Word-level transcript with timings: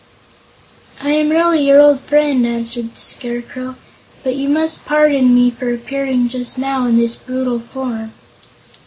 "I 1.03 1.11
am 1.11 1.29
really 1.29 1.63
your 1.63 1.79
old 1.79 1.99
friend," 1.99 2.43
answered 2.43 2.91
the 2.95 3.01
Scarecrow; 3.03 3.75
"but 4.23 4.33
you 4.35 4.49
must 4.49 4.83
pardon 4.83 5.35
me 5.35 5.51
for 5.51 5.71
appearing 5.71 6.27
just 6.27 6.57
now 6.57 6.87
in 6.87 6.97
this 6.97 7.15
brutal 7.15 7.59
form." 7.59 8.11